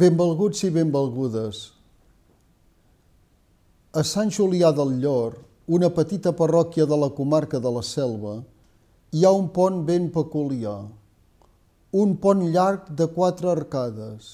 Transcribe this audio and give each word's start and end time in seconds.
Benvolguts 0.00 0.62
i 0.64 0.68
benvolgudes. 0.72 1.56
A 3.92 4.04
Sant 4.10 4.30
Julià 4.32 4.70
del 4.72 4.94
Llor, 5.02 5.34
una 5.76 5.90
petita 5.92 6.32
parròquia 6.38 6.86
de 6.88 6.96
la 7.02 7.10
comarca 7.18 7.60
de 7.60 7.72
la 7.74 7.82
Selva, 7.84 8.38
hi 9.12 9.26
ha 9.26 9.34
un 9.36 9.50
pont 9.58 9.82
ben 9.90 10.06
peculiar. 10.14 10.86
Un 12.04 12.16
pont 12.22 12.46
llarg 12.54 12.88
de 12.96 13.10
quatre 13.18 13.52
arcades. 13.52 14.30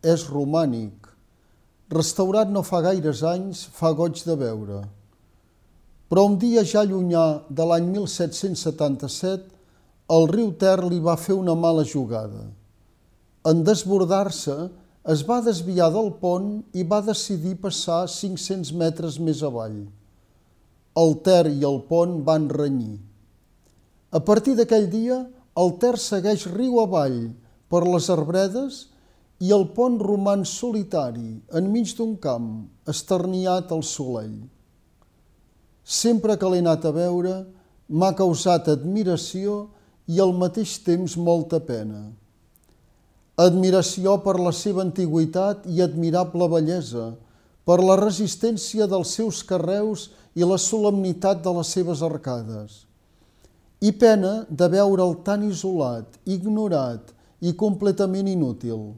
És 0.00 0.24
romànic. 0.30 1.12
Restaurat 1.98 2.48
no 2.48 2.64
fa 2.64 2.80
gaires 2.88 3.20
anys, 3.34 3.66
fa 3.76 3.92
goig 3.92 4.24
de 4.24 4.40
veure. 4.46 4.82
Però 6.08 6.28
un 6.32 6.40
dia 6.40 6.64
ja 6.64 6.86
llunyà 6.86 7.28
de 7.50 7.68
l'any 7.68 7.92
1777, 7.92 9.50
el 10.16 10.30
riu 10.32 10.54
Ter 10.56 10.78
li 10.86 11.02
va 11.12 11.20
fer 11.20 11.36
una 11.36 11.58
mala 11.66 11.84
jugada. 11.84 12.46
En 13.44 13.66
desbordar-se, 13.68 14.62
es 15.08 15.22
va 15.24 15.40
desviar 15.40 15.88
del 15.94 16.10
pont 16.20 16.60
i 16.76 16.82
va 16.84 17.00
decidir 17.00 17.54
passar 17.62 18.04
500 18.08 18.72
metres 18.76 19.16
més 19.18 19.40
avall. 19.42 19.86
El 20.92 21.14
Ter 21.24 21.46
i 21.48 21.64
el 21.64 21.80
pont 21.88 22.20
van 22.26 22.48
renyir. 22.52 22.98
A 24.12 24.20
partir 24.20 24.56
d'aquell 24.58 24.90
dia, 24.92 25.24
el 25.56 25.72
Ter 25.80 25.96
segueix 25.96 26.44
riu 26.52 26.80
avall 26.82 27.30
per 27.72 27.86
les 27.86 28.10
arbredes 28.12 28.88
i 29.40 29.54
el 29.56 29.70
pont 29.72 29.96
roman 29.98 30.44
solitari 30.44 31.40
enmig 31.56 31.96
d'un 31.96 32.16
camp, 32.20 32.68
esterniat 32.84 33.72
al 33.72 33.82
soleil. 33.82 34.36
Sempre 35.82 36.36
que 36.36 36.48
l'he 36.50 36.60
anat 36.60 36.84
a 36.84 36.92
veure, 36.92 37.46
m'ha 37.88 38.12
causat 38.12 38.68
admiració 38.68 39.70
i 40.06 40.20
al 40.20 40.36
mateix 40.36 40.76
temps 40.84 41.16
molta 41.16 41.58
pena 41.64 42.10
admiració 43.40 44.18
per 44.20 44.36
la 44.36 44.52
seva 44.52 44.82
antiguitat 44.84 45.64
i 45.70 45.80
admirable 45.80 46.48
bellesa, 46.52 47.10
per 47.64 47.78
la 47.80 47.96
resistència 48.00 48.88
dels 48.90 49.14
seus 49.16 49.40
carreus 49.46 50.08
i 50.36 50.44
la 50.44 50.58
solemnitat 50.60 51.40
de 51.44 51.52
les 51.56 51.70
seves 51.72 52.02
arcades. 52.04 52.82
I 53.80 53.92
pena 53.96 54.44
de 54.50 54.68
veure'l 54.72 55.14
tan 55.24 55.46
isolat, 55.46 56.18
ignorat 56.26 57.14
i 57.40 57.54
completament 57.56 58.28
inútil. 58.28 58.90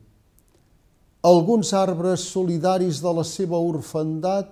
Alguns 1.23 1.71
arbres 1.79 2.25
solidaris 2.33 2.99
de 3.05 3.13
la 3.15 3.23
seva 3.23 3.61
orfandat 3.63 4.49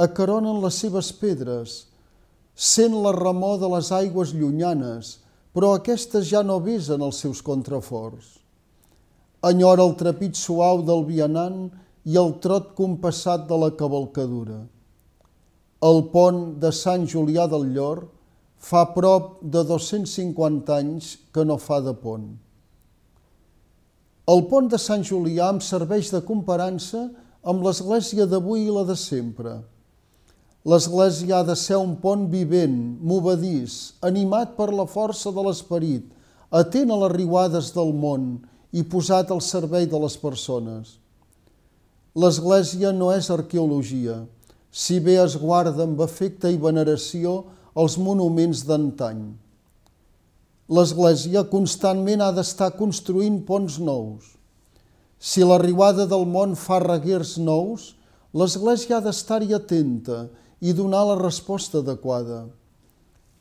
acaronen 0.00 0.62
les 0.62 0.78
seves 0.80 1.10
pedres, 1.12 1.82
sent 2.54 2.96
la 2.96 3.12
remor 3.12 3.58
de 3.60 3.68
les 3.74 3.90
aigües 3.92 4.32
llunyanes, 4.32 5.18
però 5.52 5.74
aquestes 5.74 6.30
ja 6.30 6.40
no 6.46 6.56
besen 6.64 7.04
els 7.04 7.20
seus 7.20 7.44
contraforts 7.44 8.43
enyora 9.44 9.84
el 9.84 9.94
trepit 10.00 10.38
suau 10.38 10.82
del 10.86 11.04
vianant 11.08 11.66
i 12.08 12.16
el 12.20 12.34
trot 12.44 12.72
compassat 12.78 13.44
de 13.48 13.58
la 13.60 13.70
cavalcadura. 13.76 14.62
El 15.84 16.00
pont 16.12 16.40
de 16.60 16.70
Sant 16.72 17.04
Julià 17.10 17.44
del 17.50 17.66
Llor 17.74 18.06
fa 18.64 18.86
prop 18.94 19.42
de 19.42 19.64
250 19.68 20.72
anys 20.78 21.10
que 21.34 21.44
no 21.44 21.58
fa 21.60 21.82
de 21.84 21.92
pont. 21.92 22.30
El 24.32 24.46
pont 24.48 24.70
de 24.72 24.80
Sant 24.80 25.04
Julià 25.04 25.50
em 25.52 25.60
serveix 25.60 26.08
de 26.14 26.22
comparança 26.24 27.02
amb 27.44 27.66
l'església 27.66 28.24
d'avui 28.24 28.64
i 28.64 28.72
la 28.72 28.86
de 28.88 28.96
sempre. 28.96 29.58
L'església 30.64 31.42
ha 31.42 31.44
de 31.44 31.56
ser 31.60 31.76
un 31.76 31.92
pont 32.00 32.24
vivent, 32.32 32.78
movedís, 33.04 33.98
animat 34.00 34.56
per 34.56 34.70
la 34.72 34.88
força 34.88 35.28
de 35.28 35.44
l'esperit, 35.44 36.08
atent 36.48 36.88
a 36.88 36.96
les 37.02 37.12
riuades 37.18 37.68
del 37.76 37.92
món 37.92 38.30
i 38.74 38.82
posat 38.82 39.30
al 39.30 39.42
servei 39.44 39.86
de 39.86 39.98
les 40.02 40.16
persones. 40.18 40.96
L'Església 42.18 42.90
no 42.94 43.12
és 43.14 43.30
arqueologia, 43.30 44.20
si 44.74 44.98
bé 45.02 45.16
es 45.22 45.36
guarda 45.38 45.86
amb 45.86 46.02
afecte 46.02 46.50
i 46.50 46.58
veneració 46.58 47.44
els 47.78 47.96
monuments 47.98 48.64
d'antany. 48.66 49.22
L'Església 50.74 51.44
constantment 51.50 52.22
ha 52.24 52.32
d'estar 52.34 52.72
construint 52.78 53.40
ponts 53.46 53.78
nous. 53.78 54.32
Si 55.18 55.44
la 55.46 55.58
riuada 55.62 56.06
del 56.10 56.26
món 56.26 56.54
fa 56.58 56.80
reguers 56.82 57.36
nous, 57.38 57.92
l'Església 58.34 58.98
ha 58.98 59.04
d'estar-hi 59.04 59.54
atenta 59.54 60.24
i 60.64 60.74
donar 60.74 61.04
la 61.10 61.18
resposta 61.20 61.82
adequada. 61.84 62.44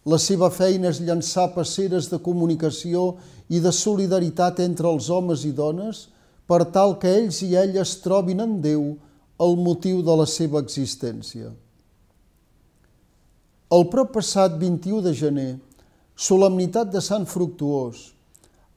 La 0.04 0.20
seva 0.20 0.50
feina 0.52 0.90
és 0.92 1.00
llançar 1.00 1.54
passeres 1.56 2.10
de 2.12 2.20
comunicació 2.20 3.14
i 3.48 3.62
de 3.64 3.72
solidaritat 3.72 4.60
entre 4.60 4.90
els 4.90 5.10
homes 5.10 5.46
i 5.48 5.54
dones 5.56 6.08
per 6.48 6.66
tal 6.76 6.98
que 7.00 7.12
ells 7.22 7.40
i 7.46 7.54
elles 7.56 7.96
trobin 8.04 8.44
en 8.44 8.58
Déu 8.62 8.90
el 9.44 9.56
motiu 9.60 10.02
de 10.04 10.16
la 10.20 10.26
seva 10.30 10.60
existència. 10.64 11.54
El 13.74 13.88
prop 13.90 14.12
passat 14.20 14.60
21 14.60 15.02
de 15.02 15.14
gener, 15.18 15.52
solemnitat 16.16 16.92
de 16.94 17.02
Sant 17.02 17.24
Fructuós, 17.26 18.12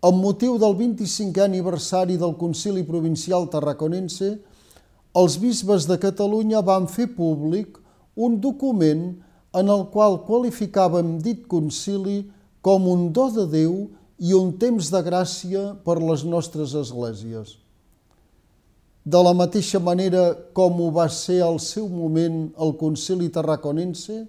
amb 0.07 0.23
motiu 0.23 0.57
del 0.63 0.77
25è 0.79 1.43
aniversari 1.45 2.17
del 2.17 2.37
Concili 2.39 2.85
Provincial 2.87 3.49
Tarraconense, 3.53 4.31
els 5.17 5.37
bisbes 5.43 5.89
de 5.91 5.99
Catalunya 6.01 6.63
van 6.65 6.87
fer 6.89 7.11
públic 7.17 7.77
un 8.17 8.39
document 8.41 9.09
en 9.55 9.71
el 9.73 9.87
qual 9.93 10.19
qualificàvem 10.27 11.17
dit 11.23 11.45
concili 11.51 12.25
com 12.65 12.89
un 12.91 13.13
do 13.15 13.29
de 13.35 13.47
Déu 13.53 13.77
i 14.19 14.33
un 14.35 14.51
temps 14.59 14.91
de 14.91 15.01
gràcia 15.05 15.69
per 15.85 16.01
les 16.01 16.25
nostres 16.25 16.75
esglésies. 16.75 17.57
De 19.07 19.21
la 19.23 19.35
mateixa 19.39 19.79
manera 19.79 20.33
com 20.57 20.81
ho 20.83 20.89
va 20.91 21.07
ser 21.13 21.39
al 21.45 21.61
seu 21.63 21.87
moment 21.87 22.49
el 22.59 22.75
concili 22.81 23.29
tarraconense, 23.31 24.25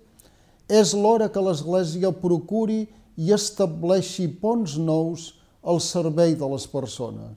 és 0.68 0.94
l'hora 0.94 1.32
que 1.34 1.42
l'Església 1.42 2.12
procuri 2.12 2.84
i 3.18 3.34
estableixi 3.34 4.28
ponts 4.42 4.76
nous 4.78 5.32
al 5.64 5.82
servei 5.82 6.36
de 6.38 6.48
les 6.52 6.68
persones. 6.70 7.34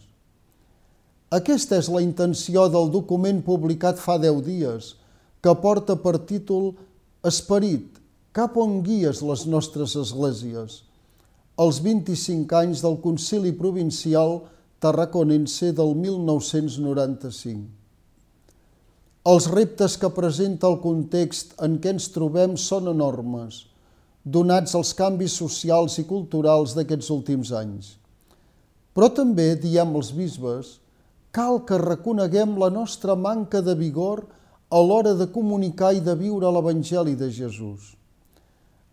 Aquesta 1.31 1.79
és 1.79 1.89
la 1.89 2.03
intenció 2.03 2.67
del 2.69 2.91
document 2.91 3.41
publicat 3.47 4.01
fa 4.03 4.19
deu 4.19 4.43
dies, 4.43 4.97
que 5.41 5.55
porta 5.63 5.95
per 5.97 6.19
títol 6.27 6.75
Esperit, 7.21 7.99
cap 8.33 8.55
on 8.57 8.79
guies 8.81 9.19
les 9.21 9.43
nostres 9.45 9.93
esglésies? 10.01 10.79
Els 11.61 11.81
25 11.85 12.57
anys 12.57 12.81
del 12.81 12.97
Concili 13.03 13.51
Provincial 13.59 14.39
Tarraconense 14.81 15.69
del 15.77 15.93
1995. 16.01 17.67
Els 19.29 19.51
reptes 19.53 19.99
que 20.01 20.09
presenta 20.17 20.71
el 20.73 20.79
context 20.81 21.53
en 21.61 21.77
què 21.77 21.93
ens 21.93 22.09
trobem 22.17 22.57
són 22.57 22.89
enormes, 22.89 23.67
donats 24.25 24.73
els 24.81 24.97
canvis 24.97 25.37
socials 25.45 26.01
i 26.01 26.09
culturals 26.09 26.73
d'aquests 26.73 27.13
últims 27.13 27.53
anys. 27.53 27.99
Però 28.97 29.13
també, 29.13 29.61
diem 29.61 29.93
els 29.93 30.17
bisbes, 30.17 30.79
cal 31.37 31.67
que 31.69 31.85
reconeguem 31.85 32.57
la 32.57 32.73
nostra 32.73 33.13
manca 33.13 33.61
de 33.61 33.77
vigor 33.77 34.25
a 34.71 34.79
l'hora 34.79 35.17
de 35.19 35.27
comunicar 35.35 35.91
i 35.97 36.01
de 36.01 36.15
viure 36.15 36.51
l'Evangeli 36.55 37.17
de 37.19 37.31
Jesús. 37.35 37.97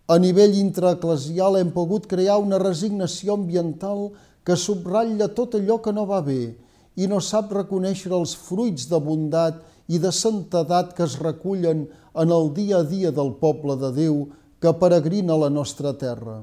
A 0.10 0.18
nivell 0.18 0.56
intraeclesial 0.58 1.60
hem 1.60 1.70
pogut 1.76 2.08
crear 2.10 2.40
una 2.42 2.58
resignació 2.62 3.36
ambiental 3.38 4.08
que 4.48 4.56
subratlla 4.56 5.28
tot 5.38 5.58
allò 5.60 5.78
que 5.84 5.94
no 5.94 6.08
va 6.10 6.22
bé 6.26 6.56
i 6.98 7.08
no 7.12 7.20
sap 7.22 7.52
reconèixer 7.54 8.14
els 8.16 8.34
fruits 8.48 8.88
de 8.90 9.00
bondat 9.04 9.60
i 9.88 10.00
de 10.02 10.12
santedat 10.12 10.96
que 10.96 11.06
es 11.06 11.18
recullen 11.20 11.86
en 12.16 12.34
el 12.34 12.50
dia 12.56 12.80
a 12.82 12.88
dia 12.88 13.12
del 13.12 13.36
poble 13.42 13.76
de 13.78 13.92
Déu 14.00 14.22
que 14.64 14.74
peregrina 14.80 15.38
la 15.38 15.52
nostra 15.54 15.94
terra. 15.94 16.40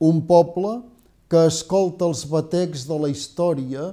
Un 0.00 0.22
poble 0.30 0.78
que 1.28 1.44
escolta 1.50 2.06
els 2.08 2.24
batecs 2.30 2.86
de 2.88 2.96
la 3.02 3.10
història 3.12 3.90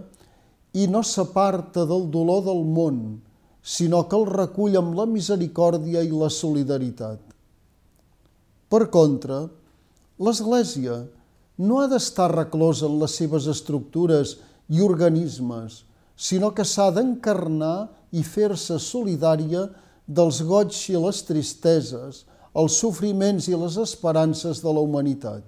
i 0.77 0.87
no 0.87 1.01
s'aparta 1.03 1.83
del 1.89 2.07
dolor 2.13 2.45
del 2.45 2.63
món, 2.77 3.01
sinó 3.61 4.07
que 4.09 4.17
el 4.17 4.25
recull 4.29 4.77
amb 4.77 4.95
la 4.97 5.05
misericòrdia 5.05 6.01
i 6.03 6.11
la 6.11 6.29
solidaritat. 6.33 7.19
Per 8.71 8.87
contra, 8.89 9.43
l'Església 10.21 11.01
no 11.61 11.79
ha 11.81 11.87
d'estar 11.91 12.31
reclosa 12.33 12.87
en 12.87 12.97
les 13.01 13.15
seves 13.19 13.47
estructures 13.51 14.37
i 14.71 14.81
organismes, 14.81 15.83
sinó 16.15 16.51
que 16.55 16.65
s'ha 16.65 16.89
d'encarnar 16.95 17.89
i 18.11 18.23
fer-se 18.23 18.79
solidària 18.81 19.67
dels 20.07 20.41
goig 20.47 20.75
i 20.91 20.97
les 20.99 21.21
tristeses, 21.27 22.23
els 22.55 22.77
sofriments 22.81 23.47
i 23.47 23.55
les 23.55 23.77
esperances 23.79 24.59
de 24.63 24.73
la 24.73 24.83
humanitat. 24.83 25.43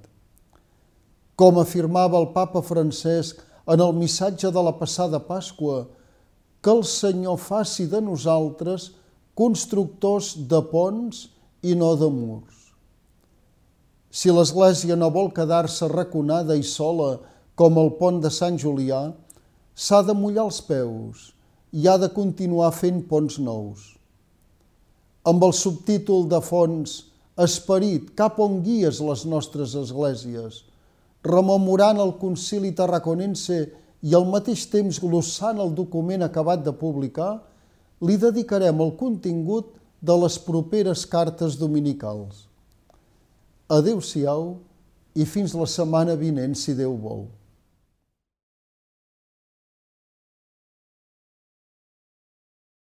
Com 1.36 1.58
afirmava 1.60 2.20
el 2.22 2.30
papa 2.36 2.62
Francesc 2.62 3.42
en 3.68 3.82
el 3.82 3.94
missatge 3.98 4.52
de 4.54 4.64
la 4.64 4.76
passada 4.78 5.20
Pasqua, 5.20 5.84
que 6.64 6.72
el 6.72 6.86
Senyor 6.88 7.38
faci 7.44 7.90
de 7.92 8.00
nosaltres 8.02 8.94
constructors 9.36 10.34
de 10.48 10.62
ponts 10.72 11.28
i 11.62 11.76
no 11.76 11.92
de 12.00 12.08
murs. 12.08 12.72
Si 14.14 14.32
l'Església 14.32 14.96
no 14.96 15.10
vol 15.12 15.32
quedar-se 15.36 15.90
raconada 15.92 16.56
i 16.56 16.64
sola 16.64 17.18
com 17.60 17.80
el 17.82 17.92
pont 18.00 18.22
de 18.24 18.32
Sant 18.32 18.60
Julià, 18.62 19.10
s'ha 19.76 20.02
de 20.08 20.16
mullar 20.16 20.48
els 20.48 20.62
peus 20.64 21.32
i 21.74 21.88
ha 21.90 21.98
de 21.98 22.12
continuar 22.14 22.72
fent 22.78 23.02
ponts 23.10 23.40
nous. 23.42 23.82
Amb 25.26 25.44
el 25.44 25.56
subtítol 25.58 26.30
de 26.30 26.40
fons 26.46 27.02
Esperit, 27.44 28.12
cap 28.14 28.38
on 28.38 28.60
guies 28.62 29.00
les 29.02 29.24
nostres 29.26 29.72
esglésies, 29.74 30.60
rememorant 31.26 31.98
el 31.98 32.12
concili 32.22 32.70
tarraconense 32.78 33.58
i 33.58 33.83
al 34.12 34.26
mateix 34.28 34.66
temps 34.68 35.00
glossant 35.00 35.62
el 35.64 35.72
document 35.72 36.26
acabat 36.26 36.66
de 36.66 36.74
publicar, 36.76 37.38
li 38.04 38.18
dedicarem 38.20 38.82
el 38.84 38.92
contingut 39.00 39.70
de 40.04 40.16
les 40.20 40.36
properes 40.44 41.06
cartes 41.08 41.56
dominicals. 41.56 42.44
Adéu-siau 43.72 44.58
i 45.16 45.24
fins 45.24 45.56
la 45.56 45.70
setmana 45.70 46.18
vinent, 46.20 46.52
si 46.58 46.76
Déu 46.76 46.98
vol. 47.00 47.24